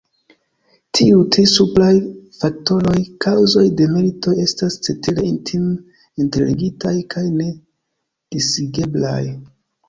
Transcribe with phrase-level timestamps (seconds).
[0.99, 1.89] Tiuj tri supraj
[2.37, 9.21] faktoroj, kaŭzoj de militoj estas cetere intime interligitaj kaj nedisigeblaj.